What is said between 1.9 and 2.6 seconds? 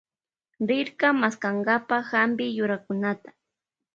hampi